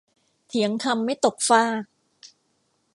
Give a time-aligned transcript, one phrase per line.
[0.47, 1.73] เถียงคำไม่ตกฟาก